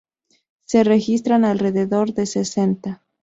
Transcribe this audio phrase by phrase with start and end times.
[0.65, 3.03] Se registran alrededor de sesenta.